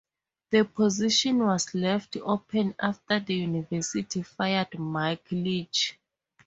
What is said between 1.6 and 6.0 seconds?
left open after the university fired Mike Leach.